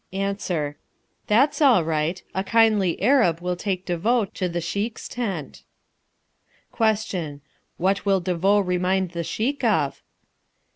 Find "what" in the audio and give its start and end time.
7.77-8.03